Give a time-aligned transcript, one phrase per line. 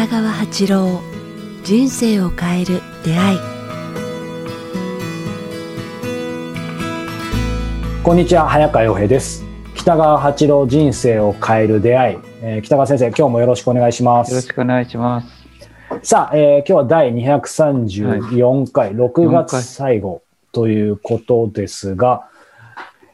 [0.00, 1.02] 北川八郎
[1.62, 3.38] 人生を変える出会い。
[8.02, 9.44] こんにちは早川洋平です。
[9.74, 15.28] 北川八郎人生を変える出会い、えー北川先生今日もよろしくお願いしまよろしすくお願いします。
[16.02, 20.22] さあ、えー今日は第234回、6月最後
[20.52, 22.29] ということですが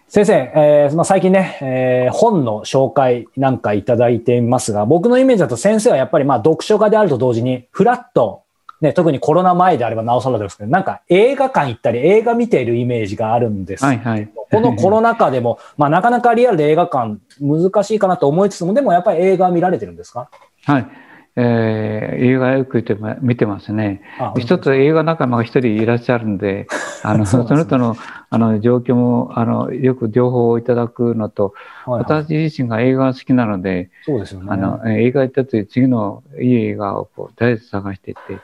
[0.09, 8.43] 先生、えーまあ、最近ね、えー本の紹介なんかいただいていますが僕のイメージだと先生はやっぱりまあ読書家であると同時にフラット
[8.83, 14.29] ね、特にコロナ前であればなおさらですけど、なんか映画館行ったり映画見ているイメージがあるんですはいはい。
[14.51, 20.29] この コロナ禍でも、まあ、なかなかリアルで映画館難しいかなと思いつつも、でもやっぱり映画見られてるんですか？
[20.67, 20.87] はい。
[21.37, 24.01] えー映画よく見てま見てますね。
[24.19, 26.67] あ一つ映画仲間が一人いらっしゃるんで、
[27.05, 27.95] あの、その人の、
[28.31, 31.53] あの、状況も、あの、よく情報をいただくのと、
[31.85, 34.47] はいはい私自身が映画が好きなので、そうですよね。
[34.51, 38.39] あの、えー映画行った時、次のいい映画をこう、とりあえず探していって、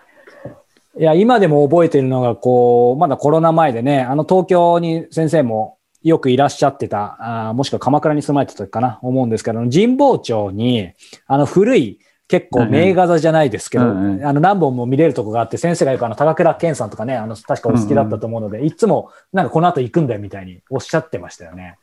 [1.01, 7.17] いや、今でも覚えてるのが、こう、まだコロナ前でね、あの東京に先生もよくいらっしゃってた、
[7.49, 10.91] あーもしくは鎌倉に住まれてた時かな、思うんですけど、神保町に、
[11.27, 11.99] あの古い、
[12.33, 14.27] 結構名画座じゃないですけど、うんうん。
[14.27, 21.77] あの何本も見れるとこがあって、先生がよくあの高倉健さんとかね、あの確かお好きだったと思うので、いつもなんかこの後行くんだよみたいにおっしゃってましたよね。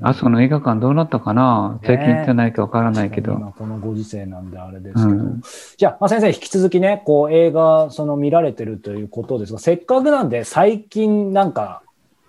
[0.00, 1.80] あそこの映画館どうなったかな？
[1.82, 3.32] 最近行ってないかわからないけど。
[3.32, 5.08] 今このご時世なんであれですけど。
[5.08, 5.42] うん。
[5.76, 11.82] じゃあ、まあ、先生、引き続きね、こう映画、その見られてるということですが、せっかくなんで、最近なんか、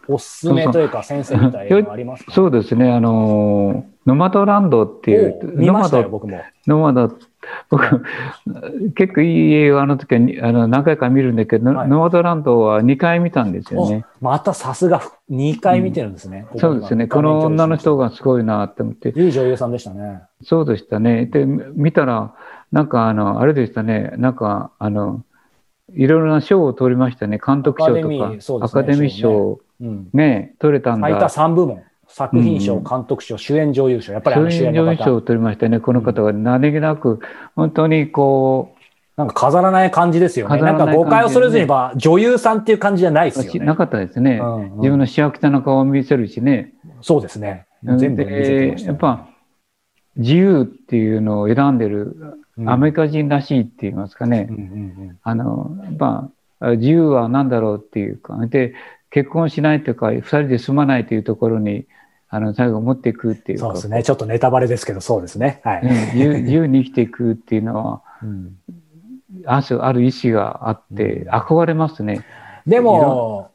[0.07, 2.31] おすすめというか、先生みたい映画ありますか？
[2.31, 6.41] そうですね、あの、ノマドランドっていうノマましたよ、ド、僕も。
[6.65, 7.15] ノマド、
[7.69, 8.03] 僕、
[8.95, 14.05] 結構いい映画の時はにあの何回か見るんだけど、はいノマドランドは2回見たんですよね。
[14.19, 16.47] おまたさすが2回見てるんですね。
[16.57, 20.23] そうですね、この女の人がすごいなって思って、いい女優さんでしたね。
[20.43, 21.27] そうでしたね。
[21.27, 22.33] で、見たら、
[22.71, 25.23] なんかあの、あれでしたね、なんかあの、
[25.93, 27.39] いろいろな賞を取りましたね。
[27.45, 30.09] 監督賞とか、アカデミー賞うん。
[30.13, 31.29] ね、取れたん最多だ。
[31.29, 31.83] 3部門。
[32.19, 34.11] 作品賞、うん監督賞、主演女優賞。
[34.11, 34.85] やっぱりあの主主演演の方。
[34.85, 35.79] 女優賞を取りましたね。
[35.79, 37.19] この方が何気なく、
[37.55, 38.75] 本当にこ
[39.19, 40.61] なんか飾らない感じですよね。
[40.61, 43.65] な飾らないんか誤解をそれずにば、女優さんっていう感じじゃないですよう、ね。
[43.65, 44.39] なかったですね。
[44.41, 46.73] うんうん自分の幸せな顔を見せるしね。
[47.01, 47.67] そうですね。
[47.83, 49.27] 全部見せてやっぱ、
[50.15, 52.15] 自由っていうのを選んでる
[52.57, 54.49] うんアメリカ人らしいって言いますかね。
[55.23, 56.29] あの、やっぱ、
[56.77, 58.73] 自由は何だろうっていうか、で、
[59.11, 61.87] 結婚しないとか、二人で住まないというところに、
[62.29, 64.03] あの、最後持っていくっていうか、そうですね。
[64.03, 65.61] ちょっとネタバレですけど、そうですね。
[65.63, 65.81] はい。
[65.81, 68.55] うん自由に生きていくっていうのは、うん
[69.45, 72.25] あるある意志があって、うん憧れますね。
[72.67, 73.51] でも、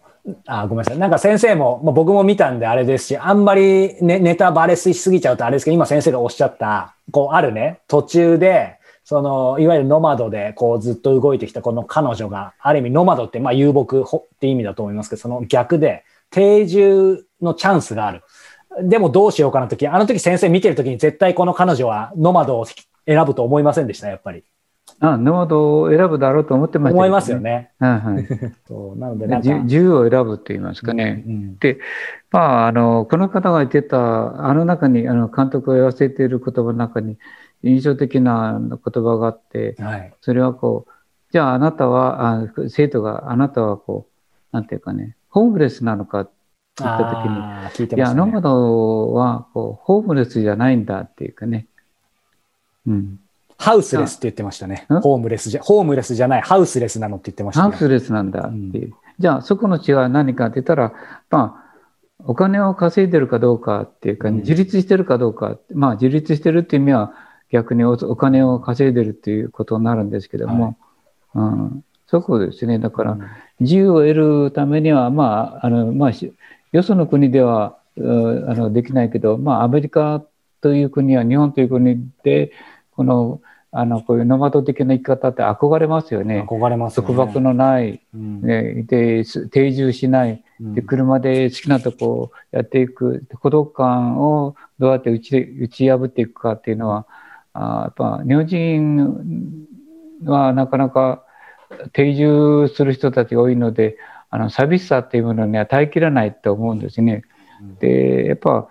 [0.47, 0.99] あ、ごめんなさい。
[0.99, 18.23] なんか先生も、まあ、僕も見たんであれですし、あんまり、ね、ネタバレしすぎちゃうとあれですけど、今先生がおっしゃった、こう、あるね、途中で、その、いわゆるノマドで、こう、ずっと動いてきたこの彼女が、ある意味ノマドって、まあ、遊牧ほって意味だと思いますけど、その逆で、定住のチャンスがある。
[18.83, 24.45] でもどうしようかな時、あの時先生見てる時に絶対この彼女はノマドを選ぶと思いませんでした、やっぱり。
[25.01, 27.41] あ、ノマドを選ぶだろうと思ってましたけど思いますよ。
[27.41, 27.73] ね。
[27.79, 28.27] はいはい。
[28.67, 29.49] そうなので、なんか。
[29.49, 31.25] 自自由を選ぶと言いますかね。
[31.27, 31.59] うん
[32.31, 37.19] まあ、あの、この方が言ってた、あの中に、あの、監督が言わせている言葉の中に、
[37.63, 40.13] 印象的な言葉があって、はい。
[40.21, 40.93] それはこう、
[41.33, 46.31] じゃああなたは、あ生徒が、あなたはこう、なんていうかね、ホームレスなのかっ
[46.75, 48.15] て言った時に、いていや。
[48.15, 51.67] ノマドは、こう、ホームレスじゃないんだっていうかね。
[52.87, 53.21] うん。
[53.57, 54.87] ハウスレスって言ってましたね。
[54.93, 55.01] ん？
[55.01, 57.71] ホームレスじゃ、ホームレスじゃない、ハウスレスなのって言ってましたね。
[57.71, 58.93] ハウスレスなんだっていう。
[59.19, 60.93] じゃあ、そこの違いは何かって言ったら、
[61.31, 61.85] まあ、
[62.27, 65.57] お金を稼いでるかどうかっていうか、うん自立してるかどうか。
[65.73, 67.13] まあ、自立してるっていう意味は、
[67.51, 70.77] 逆におお金を稼いでるっていうことになるんですけども、
[71.35, 72.81] うん、そこですね。
[72.81, 73.23] だから、うん
[73.61, 76.35] 自由を得るためには、まあ、あの、まあ、し
[76.75, 80.25] よその国では、うあの、できないけど、まあ、アメリカ
[80.61, 82.51] という国や日本という国で、
[82.91, 83.41] この、
[83.71, 86.45] あの、こういうノマド的な生き方って憧れますよね。
[86.49, 86.97] 憧れます。
[86.97, 97.07] 束縛のない、うんね、で、す定住しない、うんで、車で好きなとこをやっていく、孤独感をどうやって打ち打ち破っていくかっていうのは、
[97.53, 99.67] あーやっぱ日本人
[100.25, 101.25] はなかなか
[101.93, 103.97] 定住する人たちが多いので、
[104.35, 107.23] あの寂しさっていうものには耐えきらないと思うんですね。
[107.79, 108.69] で、やっぱ、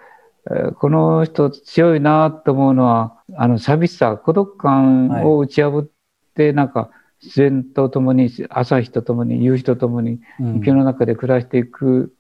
[0.52, 5.90] えーこの人強いなと思うのは、あの寂しさ、孤独感を打ち破っ
[6.36, 6.90] て、なんか
[7.22, 10.58] 自然とともに、朝日とともに、夕日とともに、うん。
[10.58, 12.14] 池の中で暮らしていく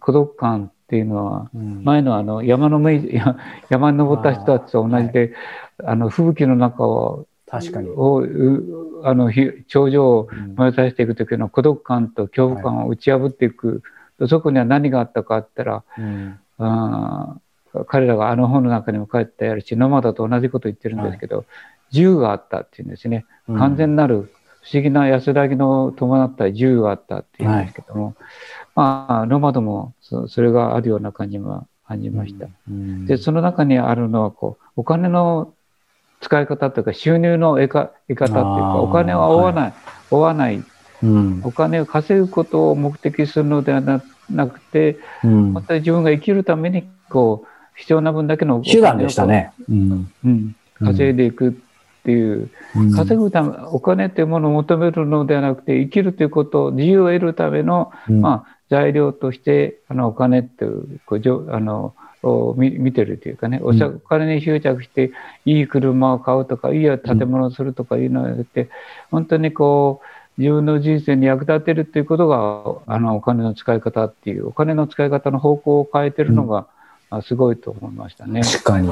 [0.00, 1.84] 孤独感っていうのは、うん。
[1.84, 2.80] 前のあの山の
[3.70, 5.32] 山に登った人たちと同じで、
[5.84, 7.90] あの吹雪の中を確かに。
[7.90, 13.82] をうあのひ頂上を燃やさせていく時の孤独感と恐怖感を打ち破っていく、
[14.26, 16.38] そこには何があったかって言ったら、うん。
[16.58, 17.40] あー
[17.86, 21.46] 彼らがあの本の中にも書いてあるしノマドと同じこと言ってるんですけど、
[21.90, 23.24] 自由があったっていうんですね。
[23.48, 24.30] 完全なる
[24.62, 28.14] 不思議な安らぎの伴った自由があったっていうんですけども、
[28.74, 32.46] まあノマドもそそれがあるような感じは感じました。
[32.68, 33.06] うん。
[33.06, 35.54] でその中にあるのはこうお金の
[36.22, 39.74] 使い方というか収入の得か得方っていうあかーお金は追わない、
[40.10, 40.64] 追わない。
[41.02, 41.40] うん。
[41.44, 45.52] お金を稼ぐことを目的するのではななくてうん。
[45.52, 49.52] 本当に自分が生きるためにこう必要な分だけのお金を手段でしたね。
[49.68, 50.12] うん。
[50.24, 51.52] うん、稼いでいくっ
[52.04, 52.50] ていう、
[52.96, 58.20] 稼ぐためお金っていうものを求めるのではなくて生きるということ自由を得るための、うん。
[58.20, 63.72] まあ、材料としてあのお金っていうこうじょあのを見見てるというかねお
[64.08, 65.10] 金に執着して
[65.44, 68.68] いい車を買うとかいい建物をするとかいうのをやって
[69.10, 70.06] 本当にこう
[70.38, 76.66] 自分の人生に役立てるっていうことがあのお金の使い方っていうお金の使い方の方向を変えてるのが、
[77.10, 78.40] あすごいと思いましたね。
[78.40, 78.88] 確かに。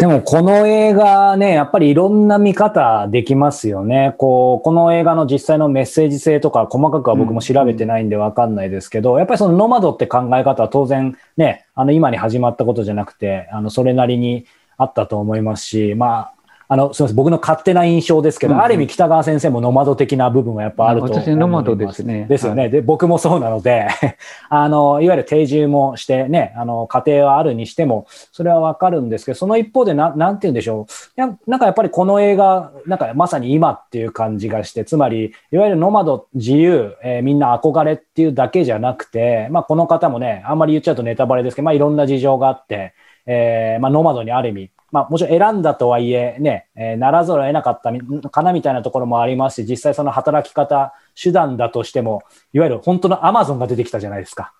[0.00, 4.14] でもこの映画ね、やっぱりいろんな見方できますよね。
[4.16, 14.46] こう、この映画の実際のメッセージ性とか細かくは僕も調べてないんでわかんないですけど、やっぱりそのノマドって考え方は当然ね、あの今に始まったことじゃなくて、あのそれなりに
[14.78, 16.32] あったと思いますし、ま
[16.70, 21.30] あ、あの、すみません、僕の勝手な印象ですけど、うんある意味北川先生もノマド的な部分はやっぱあると思います。
[21.30, 22.68] 私ノマドですねですよね。
[22.68, 23.88] で、僕もそうなので、
[24.48, 30.84] あの、いわゆる定住もしてね、あの、家庭はあるにしても、それはわかるんですけど、その一方でな、なんて言うんでしょう。
[30.84, 30.86] い
[31.16, 42.92] やなんかやっぱりこの映画、なんかまさに今っていう感じがして、つまり、いわゆるノマド、自由、えーみんな憧れっていうだけじゃなくて、まあこの方もね、あんまり言っちゃうとネタバレですけど、まあいろんな事情があって、
[43.26, 52.22] えーまあノマドにある意味、まあもちろん選んだとはいえね、えーならざるを得なかったみかなみたいなところもありますし、実際その働き方、手段だとしても、
[52.52, 54.52] いわゆる本当のアマゾンが出てきたじゃないですか。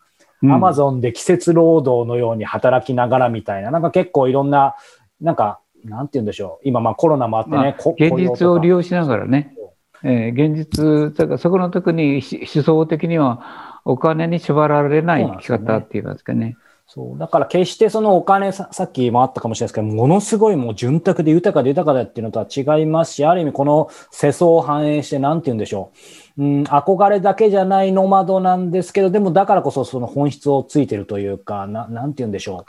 [0.42, 4.74] うんアマゾンで季節労働のように働きながらみたいな、なんか結構いろんな、
[5.20, 6.68] なんか、なんて言うんでしょう。
[6.68, 9.54] 今まあコロナもあってね、まあこ現実を利用用しながらね、
[10.02, 16.56] えー現実、だからそこの時にし思想的にはお金に縛られない生き方って言いますかね。
[16.92, 17.18] そう。
[17.18, 25.92] だから決してそのお金さ、さっきもあったかもしれないですけど、ものすごいもう潤沢で豊かで豊かだっていうのとは違いますし、ある意味この世相を反映して、なんて言うんでしょ
[26.36, 26.42] う。
[26.42, 32.66] うん、憧れだけじゃないノマドなんですけど、でもだからこそその本質をついてるというか、ななんて言うんでしょ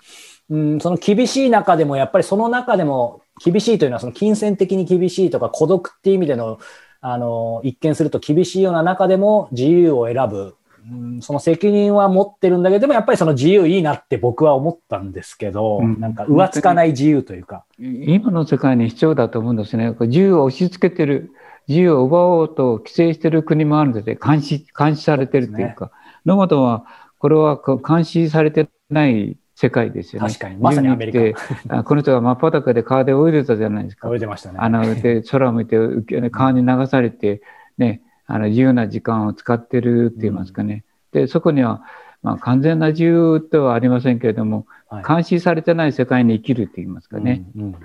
[0.49, 0.55] う。
[0.55, 6.59] うん、その厳しい中でも、やっぱりその中でも厳しいというのは、その金銭的に厳しいとか孤独っていう意味での、
[7.01, 10.57] あの、一見すると厳しいような中でも自由を選ぶ。
[10.89, 17.65] うん、その責任は持ってるんだけど、でもやっぱりその自由いいなって僕は思ったんですけど、うんなんか浮つかない自由というか。
[17.77, 19.95] 今の世界に必要だと思うんですね。
[19.99, 21.31] 自由を押し付けてる、
[21.67, 25.91] 自由を奪おうと規制してる国もあるので、監視、監視されてるっていうか、
[26.25, 26.85] ノマドは、
[27.19, 30.27] これは監視されてない世界ですよね。
[30.29, 34.15] 確かにまさにアメリカこの人が真っ裸で川で泳いでたじゃないですか覚。
[34.15, 34.57] えてましたね。
[34.59, 35.77] あの、で、空を向いて、
[36.31, 37.43] 川に流されて、
[37.77, 38.01] ね、
[38.33, 40.85] あの、自由な時間を使ってるって言いますかね。
[41.11, 41.83] で、そこには、
[42.23, 47.45] まあ、完全な自由ではありませんけれども、はい監視されてない世界に生きるって言いますかね。
[47.55, 47.75] うんうん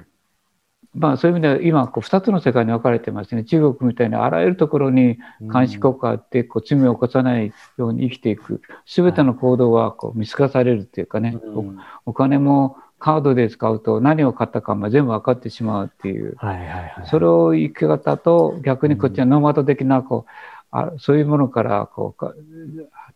[0.97, 3.45] まあ、そういう意味では、今、こう、二つの世界に分かれてますね。
[3.45, 5.19] 中国みたいにあらゆるところに
[5.53, 8.62] 監視国家って、こう、罪を起こさないように生きていく。
[8.87, 16.35] すべての行動は、こう、見透かされるっていうかね、うんおお金もカードで使うと何を買ったかも全部分かってしまうっていう。
[16.38, 17.07] はいはいはい。
[17.07, 20.31] それを生き方と逆にこっちはノマド的なこう
[20.71, 22.35] あそういうものからこうか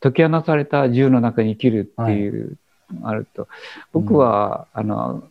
[0.00, 2.56] 解き放たれた自由の中に生きるっていう、
[3.02, 3.48] あると
[3.92, 5.22] 僕は、あの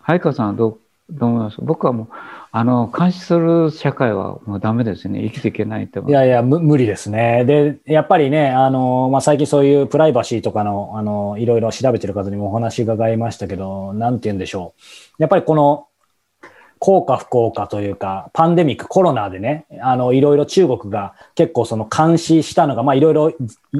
[0.00, 0.80] 早川さんはどう
[1.18, 1.56] 思います。
[1.60, 2.08] 僕はもう
[2.52, 5.22] あの監視する社会はもうダメですね。
[5.22, 7.44] 生きていけないと思いうやいや、む無理ですね。
[7.44, 14.74] で、やっぱりね、あの、まあ、最近そういうプライバシーとかの、あの、いろいろ調べてる方にもお話伺いましたけど、なんて言うんでしょ
[15.18, 15.22] う。
[15.22, 15.86] やっぱりこの、
[16.80, 23.32] 効果不効果というか、パンデミック、コロナでね、あの、いろいろ中国が結構その監視したのが、まあいろいろ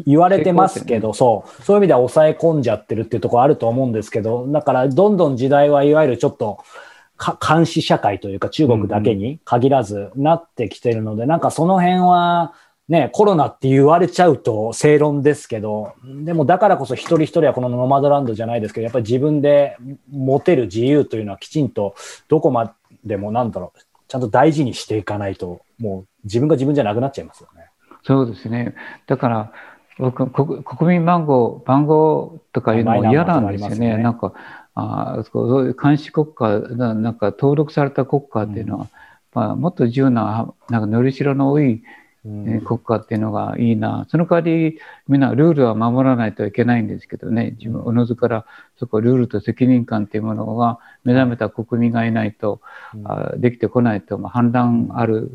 [0.06, 6.64] 言われてますけど、そう、そういう意味では抑え込んじゃってるっていうところあると思うんですけど、だからどんどん時代はいわゆるちょっと、か
[7.46, 12.54] 監視社会というか中国だけに限らずなってきてるので、なんかその辺は、
[12.88, 15.92] ね、コロナって言われちゃうと正論ですけど、
[16.24, 19.76] でもだからこそ一人一人はこのノマドランドじゃないですけど、やっぱり自分で
[20.10, 21.94] 持てる自由というのはきちんと
[22.28, 22.74] どこま
[23.04, 27.66] でもなんだろう、ちゃんと大事にしていかないと、もう自分が自分じゃなくなっちゃいますよね。
[28.02, 28.74] そうですね。
[29.06, 29.52] だから
[29.98, 34.02] 僕国国民番号番号とかいうのも嫌なんですよとかありますよねね。
[34.02, 34.32] なんか
[34.74, 38.88] あーそういう監視国家ななんか登録された国家っていうのは、
[39.32, 41.82] まあ、もっと自由な、なんか、のりしろの多い、
[42.24, 42.48] うん。
[42.48, 44.06] えー国家っていうのがいいな。
[44.10, 48.44] その代わり、みんなルールは守らないといけないんですけどね、自分、おのずから、
[48.78, 52.60] そこ、ルールと責任感っていうものが目覚めた国民がいないと、
[52.94, 53.10] うん。
[53.10, 55.30] あできてこないと、まあ、反乱ある、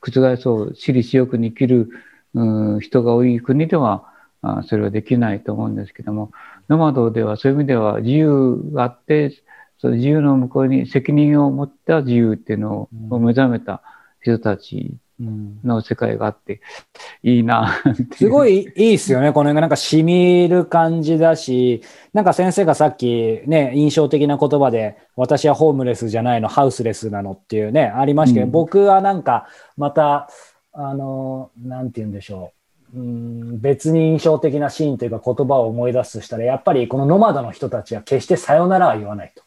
[0.00, 1.88] 覆そう、私利私欲に生きる、
[2.34, 4.04] うん人が多い国では、
[4.42, 6.32] あそれはできないと思うんですけども、
[6.68, 9.42] ノマドではそういう意味では自由があって、
[9.78, 13.82] その自由の向こうに責任を持った自由っていうのを目覚めた
[14.20, 16.60] 人たちうんの世界があって、
[17.22, 17.80] いいな
[18.16, 19.32] すごいいいですよね。
[19.32, 30.28] この辺がなんか染みる感じだし、なんか先生がさっきね、印象的な言葉で、私はホームレスじゃないの、ハウスレスなのっていうね、ありましたけど、うん僕はなんか、また、
[30.72, 32.61] あの、なんて言うんでしょう。
[32.94, 39.42] うん別に印象的なシーンというか言葉を思い出すとしたら、やっぱりこのノマドの人たちは決してさよならは言わないと。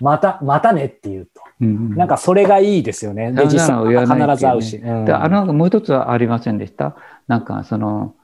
[0.00, 1.42] また、またねって言うと。
[1.60, 3.32] うんなんかそれがいいですよね。
[3.32, 4.76] で、実際必ず会うし。
[4.76, 6.96] うんであのもう一つはありませんでした？
[7.28, 8.14] なんかその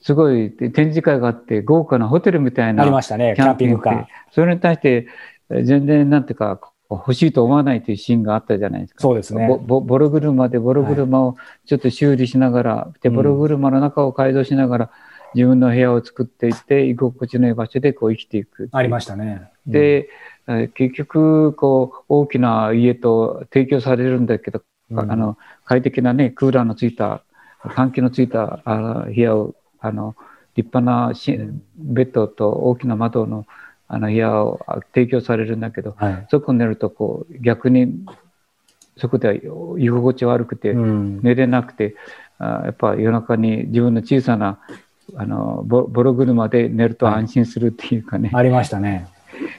[0.00, 4.06] すごい展示会があって豪華なホテルみたいなありましたね、キャンピングカー。
[4.32, 5.06] それに対して
[5.50, 9.00] え全然なんていうか欲しいと思わないというシーンがあったじゃないですか。
[9.02, 9.46] そうですね。
[9.46, 14.90] ボボボロ車でボロ車をちょっと修理しながら、でうんボロ車の中を改造しながら
[15.34, 18.70] 自分の部屋を作っていって居心地のいい場所でこう生きていく。
[18.72, 19.50] ありましたね。
[19.66, 27.22] で、えー結局こう大きな家と提供されるんだけど、うんあの快適なねクーラーのついた
[27.62, 30.16] 換気のついたあ部屋をあの
[30.56, 33.44] 立派なしうんベッドと大きな窓の
[33.88, 36.26] あの部屋をあ提供されるんだけどはい。
[36.30, 38.04] そこに寝るとこう逆に
[38.98, 41.94] そこでは居心地悪くてうん寝れなくて、
[42.38, 44.58] あやっぱ夜中に自分の小さな
[45.16, 49.08] あのボボロ車で寝ると安心するっていうかね、ありましたね。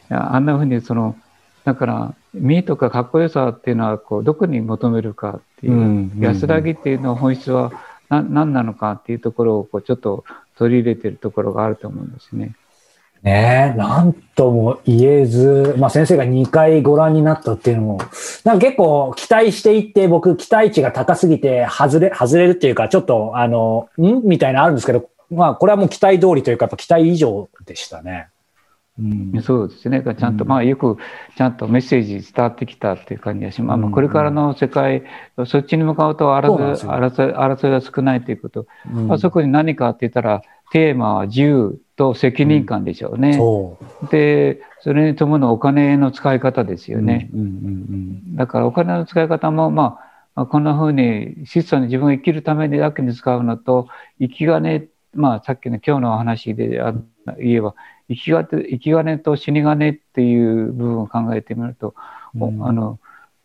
[0.09, 1.15] あんなふうにその
[1.63, 7.71] だから身とかかっこよさっていうのはこうどこに求めるかっていう、うん安らぎっていうの本質は
[8.09, 10.25] な何なのかっていうところをこうちょっと
[10.57, 12.55] 取り入れてるところがあると思うんですね。
[13.21, 17.97] ねえ、なんとも言えず、まあ先生が2回ご覧になったっていうのも、
[18.45, 24.21] なんか結構期待していって、僕期待値が高すぎて外れ、外れるっていうか、ちょっとあの、ん？
[24.23, 28.29] みたいなのあるんですけど、まあこれはもう期待通りというか、やっぱ期待以上でしたね。
[28.97, 29.01] う
[29.37, 29.41] ん。
[29.41, 30.01] そうですね。
[30.01, 30.97] ちゃんと、うんまあよく
[31.37, 33.79] ちゃんとメッセージ伝わってきたっていう感じがします。
[33.79, 35.03] まあこれからの世界、
[35.45, 38.65] そっちに向かうと争いよ争い争いが少ないということ。
[38.93, 43.33] うんまあそこに何かって言ったら、テーマは自由と責任感でしょうね。
[43.33, 44.07] そう。
[44.07, 47.29] で、それに伴うお金の使い方ですよね。
[48.35, 53.87] だからお金の使い方も、まあ、まあこんな風に質素に自分が生きるためにだけに使うのと、
[54.19, 56.93] 生き金、まあさっきの今日のお話であ
[57.37, 57.75] 言えば、
[58.07, 61.95] 生きが生き金と死に金っていう部分を考えてみると、
[62.39, 62.99] おうんあの、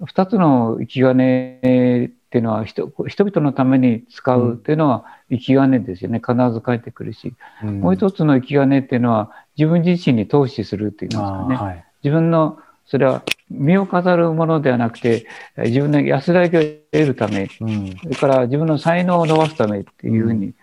[0.04, 6.18] 二つの生き金っていうのは人人々のために使うっていうのは生き金ですよね。
[6.18, 7.32] 必ず返ってくるし。
[7.62, 7.80] うん。
[7.80, 11.54] もう一つの生き金っていうのは自分自身に投資するっていうんですあかね。
[11.54, 11.84] ーはい。
[12.02, 15.26] 自分のそれは身を飾るものではなくて
[15.56, 17.96] えー自分の安らぎを得るためうん。
[18.02, 20.54] それから自分の才能を伸ばすためっていうふうに、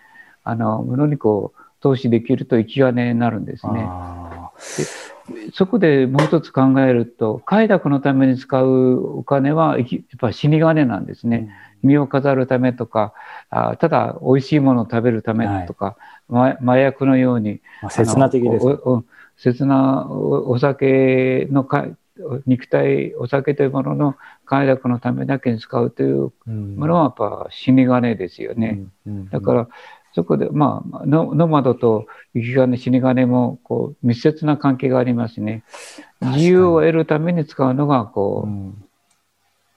[0.44, 3.88] あのものにこう投資できると生き金になるんですね。
[5.28, 9.86] あそこでもう一つ考えると快楽のために使うお金はやっ
[10.18, 11.50] ぱ死に金なんですーね。
[11.82, 13.12] 身を飾るためとか
[13.50, 15.96] あただ美味しいものを食べるためとか、
[16.28, 18.66] ま麻薬のようにまあ切な的です。
[19.36, 21.86] 切なおお酒のか
[22.46, 28.80] 肉体お酒というものの快楽のためだけに使うといううんものはやっぱ死に金ですよね。
[29.06, 29.12] うん。
[29.12, 29.28] うん。
[29.30, 29.68] だから
[30.14, 35.64] そこでまあノノマドと生き金死に金もこう密接な関係がありますね。
[36.20, 38.84] 自由を得るために使うのがこう、うん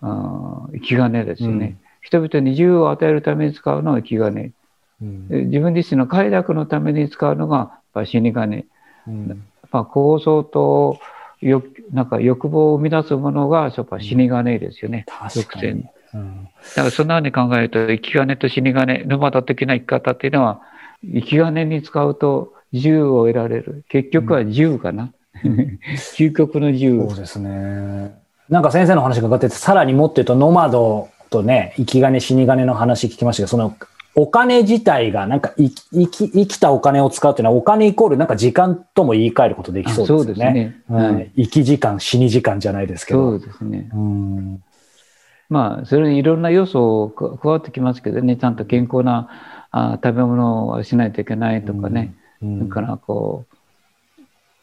[0.01, 1.65] あー生き金ですよね。
[1.65, 4.53] うん人々に自由を与えるために使うのは生き金。
[5.01, 8.65] うんで自分自身の快楽のために使うのがやっぱ死に金。
[9.07, 9.37] うんやっ
[9.71, 10.99] ぱ構想と
[11.41, 15.05] 欲なんか欲望を生み出すものがやっぱ死に金ですよね。
[15.07, 15.85] 確かに。
[16.15, 20.61] うんだからそんなふうに考えると生き金と死に金、ノマド的な生き方っていうのは
[21.03, 23.83] 生き金に使うと自由を得られる。
[23.89, 25.11] 結局は自由かな。
[26.17, 27.17] 究極の自由そう。
[27.17, 28.15] ですね。
[28.49, 33.75] なんか先生の話が伺ってて、さらにもっと言うと、ノマドとね、生き金、死に金の話聞きましたけど、その、
[34.17, 40.75] お金自体が、なんか生き、生き、生きたお金を使うっていうのは、お金イコールなんか時間とも言い換えることできそうですよね。
[40.89, 43.31] あそうですねはいはい生き時間、死に時間じゃないですけそど。
[43.31, 43.89] うですね。
[43.93, 44.63] うん。
[45.49, 49.29] まあ、それにいろんな要素を加加わってきますけどね、ちゃんと健康な
[49.71, 52.59] あ食べ物をしないといけないとかね、うん。
[52.59, 53.54] だからこう、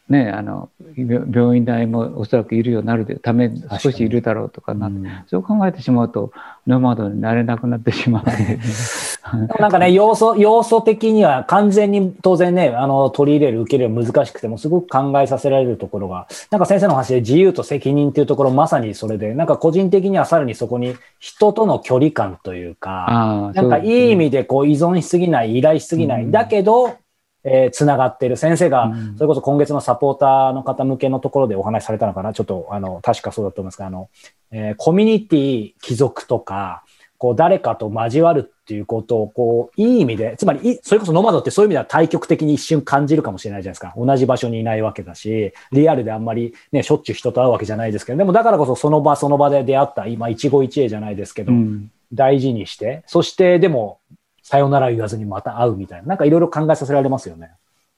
[0.09, 6.32] ね、あの病院代もおそらくいるようになるため少しいるだろうとかな、うん、そう考えてしまうと
[6.66, 8.25] ノマドになれなくなってしまう。
[9.59, 26.97] なんかね 要素要素的には完全に当然ねあの取り入れる受け入れる難しくてもすごく考えさせられるところがなんか先生の話で自由と責任っていうところまさにそれでなんか個人的にはさらにそこに人との距離感というかなんかいい意味でこう依存しすぎない依頼しすぎない、うん、だけど
[27.44, 28.37] えー、つながっている。
[28.37, 32.32] 先生が、それこそ今月のサポーターの方向けのところでお話しされたのかな？
[32.32, 34.08] ちょっと、あの、確かそうだと思いますが、あの、
[34.50, 36.84] えー、コミュニティ帰属とか、
[37.18, 43.94] こう、誰かと交わるっていうことを、こう、いい意味で、つまり、それこそノマドってそういう意味では対極的に一瞬感じるかもしれないじゃないですか。
[43.96, 54.00] 同じ場所にいないわけだし、リアルであんまりね、しょっちゅう人と会うわけじゃないですけど、でもだからこそその場その場で出会った、今、一期一会じゃないですけど、うん、大事にして、そしてでも、
[54.42, 57.52] さよなら言わずにまた会うみたいな、なんかいろいろ考えさせられますよね。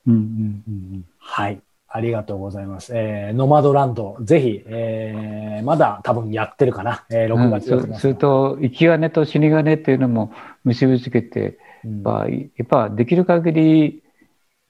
[0.07, 1.61] うんうんうんはい。
[1.89, 2.93] ありがとうございます。
[2.93, 7.05] えー、ノマドランド、ぜひ、えー、まだ多分やってるかな。
[7.09, 10.33] えー、6月、うん、それと、生き金と死に金っていうのも
[10.65, 14.03] 結びつけて、うん、やっぱできる限り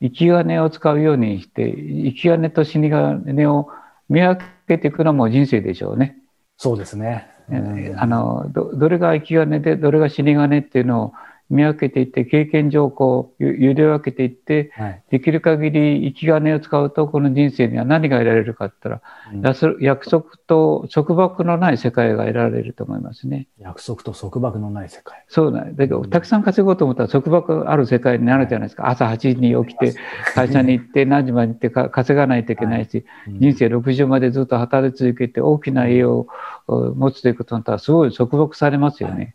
[0.02, 3.68] 生き金を使うようにして、生き金と死に金を
[4.10, 6.18] 見分けていくのも人生でしょうね。
[6.58, 7.26] そうですね。
[7.50, 11.12] うん、あのどどれが生き金でどれが死に金っていうのを
[11.50, 23.46] 見分けていって経験上こう揺れ分けていって、はい、できる限り生き金を使うとこの人生には何が得られるかって言ったら、うん、約束と束縛のない世界が得られると思いますね。
[23.58, 25.24] 約束と束縛のない世界。
[25.28, 28.88] そうなんだけど、たくさん稼ごうと思ったら束縛ある世界になるじゃないですか。
[28.88, 29.94] 朝8時に起きて
[30.34, 36.26] 会社に行って 何時まで行って稼がないといけないし、はいうん、人生60までずっと働き続けて大きな家を
[36.66, 39.14] 持つということになったらすごい束縛されますよね。
[39.14, 39.34] はい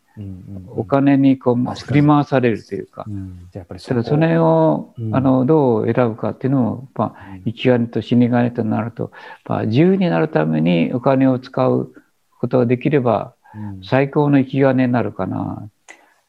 [0.68, 9.12] お金にこう振り回されるというか、うん、やっぱりそそれを、うん、あのどう選ぶかっていうのを、まあ、生き金と死に金となると、
[9.46, 11.92] まあ、自由になるためにお金を使う
[12.38, 13.34] ことができれば、
[13.82, 15.68] 最高の生き金になるかな。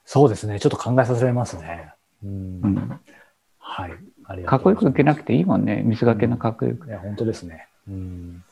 [0.06, 0.60] そうですね。
[0.60, 1.94] ちょっと考えさせられますね。
[2.24, 3.00] うん。
[3.60, 3.92] はい。
[4.26, 5.84] ありがとうかっこよく受けなくていいもんね。
[5.86, 6.88] 水がけのかっこよく。
[6.88, 7.68] いや、本当ですね。
[7.88, 8.44] うん。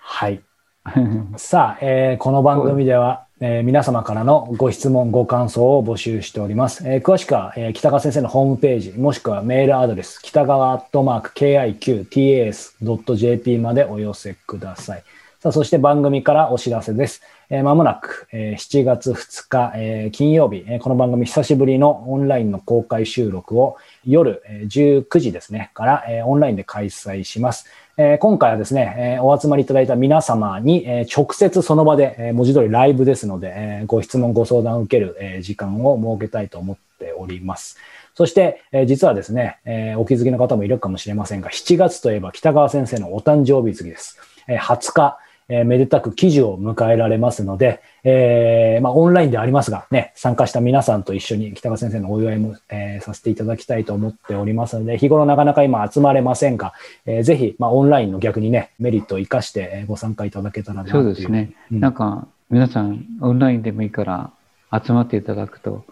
[0.00, 0.42] はい。
[1.36, 6.88] さあ、えー、この番組では、えー、皆様からのご質問、ご感想を募集しております。
[6.88, 15.02] えー、詳しくは、えー、北川先生のホームページ、もしくはメールアドレス、北川アットマーク KIQTAS.jp までお寄せください。
[15.40, 17.22] さあ、そして番組からお知らせです。
[17.50, 27.66] えー、まもなく、えー、7月2日、えー、金曜日、えー、この番組久しぶりのオンラインの公開収録を夜、えー、19時ですね、から、えー、オンラインで開催します。
[27.96, 37.76] えー、今回はですね、えー、お集まりいただいた皆様に、えー、直接その場で、え、文字通りライブですので、え、ご質問、ご相談を受ける、え、時間を設けたいと思っております。
[38.16, 44.18] そして、え、実はですね、え、お気づきの方もいるかもしれませんが、7月といえば北川先生のお誕生日月です。
[44.48, 56.72] えー、20日、えー、めでたく記事を迎えられますので、えー、まあ、オンラインでありますが、ね、参加した皆さんと一緒に北川先生のお祝いも、えー、させていただきたいと思っておりますので、日頃なかなか今集まれませんが、
[57.06, 61.52] えー、ぜひ、まあ、オンラインの逆にね、メリットを生かしてご参加いただけたらなとそうですね。
[61.72, 64.30] うん、なんか、皆さん、オンラインでもいいから
[64.72, 65.84] 集まっていただくと、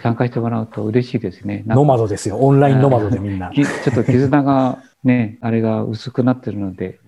[0.00, 1.64] 参加してもらうと嬉しいですね。
[1.66, 2.38] ノマドですよ。
[2.38, 3.50] オンラインノマドでみんな。
[3.52, 6.98] ちょっと絆がね、あれが薄くなってるので、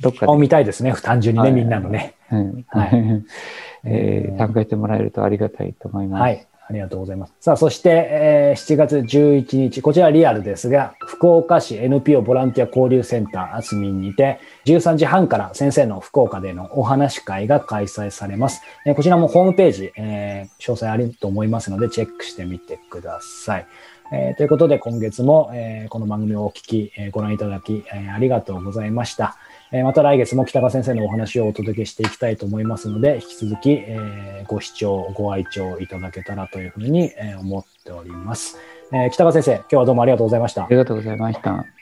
[0.00, 0.36] どっかで。
[0.36, 2.14] 見たいですね、単純にね、はい、みんなのね。
[2.68, 2.90] はい。
[3.84, 6.20] えー、参加してもらえるとありがたいと思います。
[6.20, 6.46] はい。
[6.70, 7.32] ありがとうございます。
[7.40, 18.62] さあ、そして、えー、7月11日、こちらリアルですが、福岡市 NPO ボランティア交流センターアスミンにて、13時半から先生の福岡でのお話会が開催されます。
[18.86, 23.66] えー、こちらもホームページ、えー、詳細あると思いますので、チェックしてみてください。
[24.12, 29.36] えー、ということで、今月も、えー、この番組をお聞き、えー、ご覧いただき、えー、ありがとうございました。
[29.72, 38.58] えまた来月も北川先生のお話をお届けしていきたいと思いますので、引き続き、えご視聴、ご愛聴いただけたらというふうにえ思っております。
[38.92, 40.64] え北川先生、今日はどうもありがとうございました。
[40.64, 41.79] ありがとうございました。